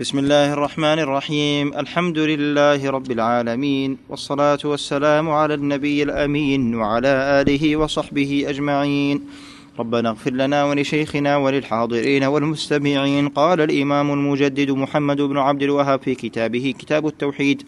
[0.00, 7.08] بسم الله الرحمن الرحيم الحمد لله رب العالمين والصلاه والسلام على النبي الامين وعلى
[7.40, 9.22] اله وصحبه اجمعين
[9.78, 16.74] ربنا اغفر لنا ولشيخنا وللحاضرين والمستمعين قال الامام المجدد محمد بن عبد الوهاب في كتابه
[16.78, 17.62] كتاب التوحيد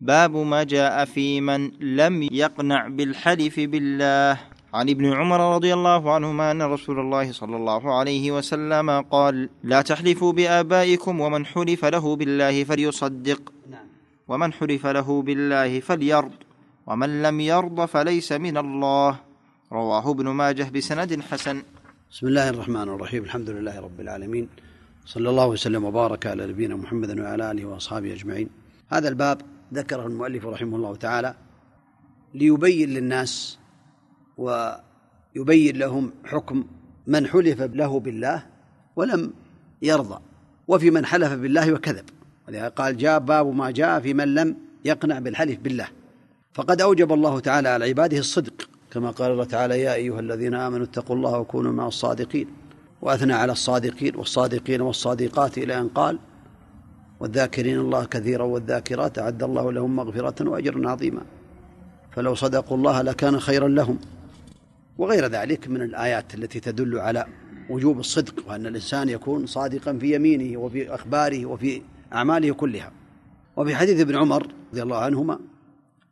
[0.00, 4.38] باب ما جاء في من لم يقنع بالحلف بالله
[4.74, 9.82] عن ابن عمر رضي الله عنهما أن رسول الله صلى الله عليه وسلم قال لا
[9.82, 13.86] تحلفوا بآبائكم ومن حلف له بالله فليصدق نعم.
[14.28, 16.32] ومن حلف له بالله فليرض
[16.86, 19.20] ومن لم يرض فليس من الله.
[19.72, 21.62] رواه ابن ماجه بسند حسن.
[22.12, 24.48] بسم الله الرحمن الرحيم الحمد لله رب العالمين
[25.06, 28.48] صلى الله وسلم وبارك على نبينا محمد وعلى آله وأصحابه أجمعين.
[28.90, 29.42] هذا الباب
[29.74, 31.34] ذكره المؤلف رحمه الله تعالى
[32.34, 33.59] ليبين للناس
[34.40, 36.64] ويبين لهم حكم
[37.06, 38.42] من حلف له بالله
[38.96, 39.32] ولم
[39.82, 40.18] يرضى
[40.68, 42.04] وفي من حلف بالله وكذب.
[42.48, 45.88] ولذا قال جاء باب ما جاء في من لم يقنع بالحلف بالله.
[46.52, 50.86] فقد أوجب الله تعالى على عباده الصدق كما قال الله تعالى يا أيها الذين آمنوا
[50.86, 52.46] اتقوا الله وكونوا مع الصادقين.
[53.02, 56.18] وأثنى على الصادقين والصادقين والصادقات إلى أن قال
[57.20, 61.22] والذاكرين الله كثيرا والذاكرات أعد الله لهم مغفرة وأجرا عظيما.
[62.12, 63.98] فلو صدقوا الله لكان خيرا لهم.
[65.00, 67.26] وغير ذلك من الآيات التي تدل على
[67.70, 72.92] وجوب الصدق وأن الإنسان يكون صادقا في يمينه وفي أخباره وفي أعماله كلها.
[73.56, 75.38] وفي حديث ابن عمر رضي الله عنهما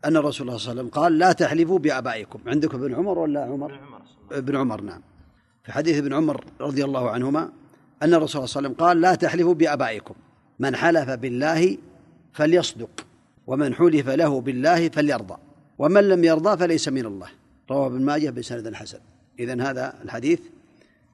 [0.04, 2.38] أن الرسول صلى الله عليه وسلم قال لا تحلفوا بآبائكم.
[2.46, 3.80] عندكم ابن عمر ولا عمر؟
[4.32, 5.00] ابن عمر نعم.
[5.64, 7.52] في حديث ابن عمر رضي الله عنهما
[8.02, 10.14] أن الرسول صلى الله عليه وسلم قال لا تحلفوا بآبائكم.
[10.58, 11.78] من حلف بالله
[12.32, 13.06] فليصدق
[13.46, 15.36] ومن حلف له بالله فليرضى
[15.78, 17.37] ومن لم يرضى فليس من الله.
[17.70, 18.98] رواه ابن ماجه بسند حسن.
[19.38, 20.40] إذن هذا الحديث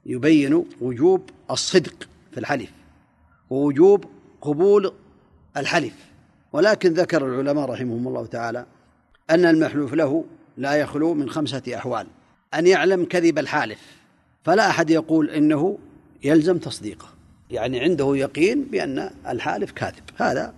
[0.06, 2.70] يبين وجوب الصدق في الحلف
[3.50, 4.04] ووجوب
[4.40, 4.92] قبول
[5.56, 5.94] الحلف.
[6.52, 8.66] ولكن ذكر العلماء رحمهم الله تعالى
[9.30, 10.24] أن المحلوف له
[10.56, 12.06] لا يخلو من خمسة أحوال.
[12.54, 13.80] أن يعلم كذب الحالف
[14.44, 15.78] فلا أحد يقول إنه
[16.24, 17.08] يلزم تصديقه.
[17.50, 20.02] يعني عنده يقين بأن الحالف كاذب.
[20.16, 20.54] هذا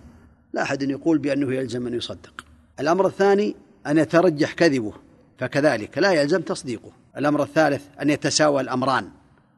[0.53, 2.45] لا أحد يقول بأنه يلزم أن يصدق.
[2.79, 3.55] الأمر الثاني
[3.87, 4.93] أن يترجح كذبه.
[5.37, 6.91] فكذلك لا يلزم تصديقه.
[7.17, 9.09] الأمر الثالث أن يتساوى الأمران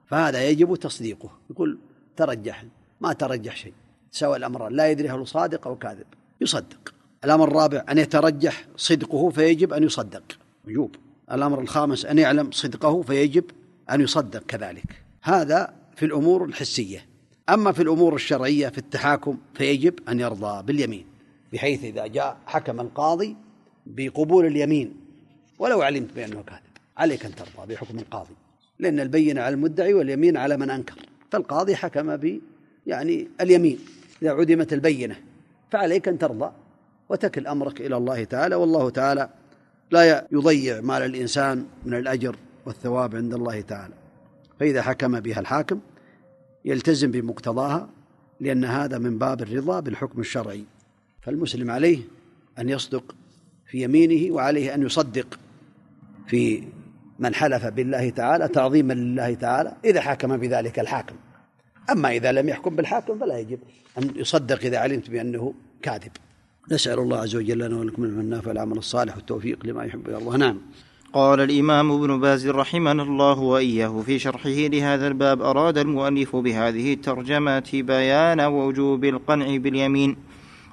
[0.07, 1.31] فهذا يجب تصديقه.
[1.49, 1.79] يقول
[2.15, 2.65] ترجح
[3.01, 3.73] ما ترجح شيء.
[4.11, 6.05] تساوى الأمران لا يدري هل صادق أو كاذب.
[6.41, 6.93] يصدق.
[7.23, 10.23] الأمر الرابع أن يترجح صدقه فيجب أن يصدق.
[10.67, 10.95] وجوب
[11.31, 13.43] الأمر الخامس أن يعلم صدقه فيجب
[13.91, 15.03] أن يصدق كذلك.
[15.21, 17.05] هذا في الأمور الحسية.
[17.49, 21.05] أما في الأمور الشرعية في التحاكم فيجب أن يرضى باليمين.
[21.53, 23.35] بحيث إذا جاء حكم القاضي
[23.85, 25.08] بقبول اليمين
[25.59, 26.59] ولو علمت بأنه كاذب.
[26.97, 28.33] عليك أن ترضى بحكم القاضي.
[28.79, 30.95] لأن البينة على المدعي واليمين على من أنكر.
[31.31, 32.39] فالقاضي حكم ب
[32.87, 33.79] يعني اليمين.
[34.21, 35.15] إذا عدمت البينة
[35.71, 36.51] فعليك أن ترضى
[37.09, 39.29] وتكل أمرك إلى الله تعالى والله تعالى
[39.91, 43.93] لا يضيع مال الإنسان من الأجر والثواب عند الله تعالى.
[44.59, 45.79] فإذا حكم بها الحاكم
[46.65, 47.89] يلتزم بمقتضاها
[48.39, 50.63] لأن هذا من باب الرضا بالحكم الشرعي.
[51.21, 51.99] فالمسلم عليه
[52.59, 53.15] أن يصدق
[53.65, 55.39] في يمينه وعليه أن يصدق
[56.29, 56.63] في
[57.19, 61.15] من حلف بالله تعالى تعظيما لله تعالى إذا حكم بذلك الحاكم.
[61.89, 63.59] أما إذا لم يحكم بالحاكم فلا يجب
[63.97, 66.11] أن يصدق إذا علمت بأنه كاذب.
[66.71, 70.37] نسأل الله عز وجل لنا ولكم العلم النافع والعمل الصالح والتوفيق لما يحب الله.
[70.37, 70.57] نعم.
[71.13, 77.69] قال الإمام ابن باز رحمنا الله وإياه في شرحه لهذا الباب أراد المؤلف بهذه الترجمة
[77.73, 80.15] بيان وجوب القنع باليمين.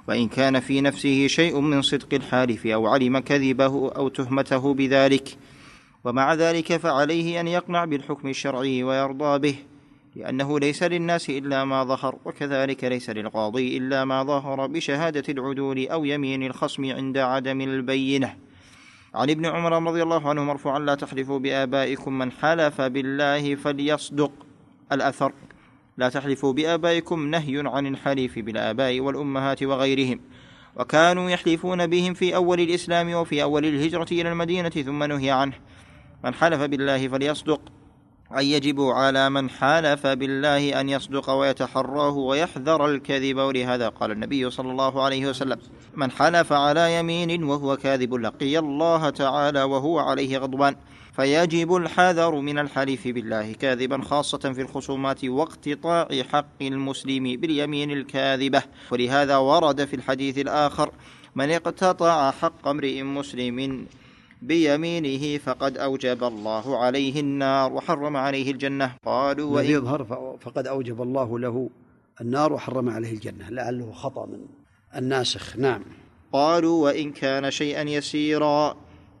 [0.07, 5.37] وإن كان في نفسه شيء من صدق الحالف أو علم كذبه أو تهمته بذلك
[6.03, 9.55] ومع ذلك فعليه أن يقنع بالحكم الشرعي ويرضى به
[10.15, 16.05] لأنه ليس للناس إلا ما ظهر وكذلك ليس للقاضي إلا ما ظهر بشهادة العدول أو
[16.05, 18.35] يمين الخصم عند عدم البينة.
[19.15, 24.31] عن ابن عمر رضي الله عنه مرفوعا لا تحلفوا بآبائكم من حلف بالله فليصدق
[24.91, 25.31] الأثر.
[25.97, 30.19] لا تحلفوا بآبائكم نهي عن الحليف بالآباء والأمهات وغيرهم.
[30.75, 35.53] وكانوا يحلفون بهم في أول الإسلام وفي أول الهجرة إلى المدينة ثم نهي عنه.
[36.23, 37.61] من حلف بالله فليصدق.
[38.35, 44.71] أي يجب على من حالف بالله أن يصدق ويتحراه ويحذر الكذب ولهذا قال النبي صلى
[44.71, 45.57] الله عليه وسلم
[45.95, 50.75] من حلف على يمين وهو كاذب لقي الله تعالى وهو عليه غضبان.
[51.15, 58.63] فيجب الحذر من الحلف بالله كاذبا خاصة في الخصومات واقتطاع حق المسلم باليمين الكاذبة.
[58.91, 60.91] ولهذا ورد في الحديث الآخر
[61.35, 63.87] من اقتطع حق امرئ مسلم
[64.41, 68.91] بيمينه فقد أوجب الله عليه النار وحرم عليه الجنة.
[69.05, 70.03] قالوا وإن يظهر
[70.41, 71.69] فقد أوجب الله له
[72.21, 74.39] النار وحرم عليه الجنة لعله خطأ من
[74.95, 75.57] الناسخ.
[75.57, 75.83] نعم.
[76.33, 78.77] قالوا وإن كان شيئا يسيرا.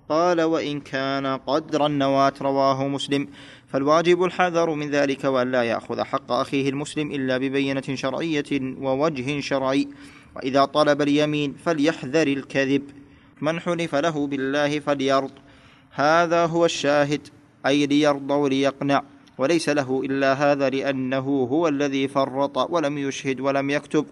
[0.09, 3.27] قال وإن كان قدر النواة رواه مسلم.
[3.67, 9.87] فالواجب الحذر من ذلك وأن لا يأخذ حق أخيه المسلم إلا ببينة شرعية ووجه شرعي.
[10.35, 12.83] وإذا طلب اليمين فليحذر الكذب.
[13.41, 15.31] من حلف له بالله فليرض.
[15.91, 17.27] هذا هو الشاهد.
[17.65, 19.03] أي ليرضى وليقنع.
[19.37, 24.05] وليس له إلا هذا لأنه هو الذي فرط ولم يشهد ولم يكتب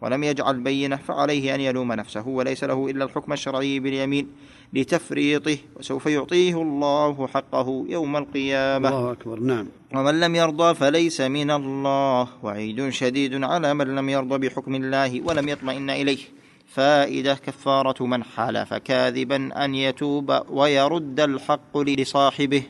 [0.00, 2.28] ولم يجعل بينه فعليه أن يلوم نفسه.
[2.28, 4.28] وليس له إلا الحكم الشرعي باليمين
[4.72, 8.88] لتفريطه وسوف يعطيه الله حقه يوم القيامة.
[8.88, 9.40] الله أكبر.
[9.40, 9.66] نعم.
[9.94, 12.28] ومن لم يرضى فليس من الله.
[12.42, 16.37] وعيد شديد على من لم يرضى بحكم الله ولم يطمئن إليه.
[16.68, 22.62] فائدة كفارة من حلف كاذبا أن يتوب ويرد الحق لصاحبه.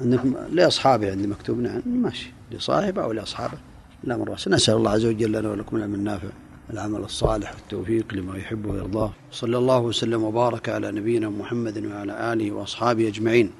[0.00, 2.32] عندكم لأصحابه عندي مكتوب نعم ماشي.
[2.50, 3.58] لصاحبه أو لأصحابه
[4.04, 6.28] لا من نسأل الله عز وجل لنا ولكم العلم النافع
[6.70, 9.12] العمل الصالح والتوفيق لما يحب ويرضاه.
[9.30, 13.50] صلى الله وسلم وبارك على نبينا محمد وعلى آله وأصحابه أجمعين.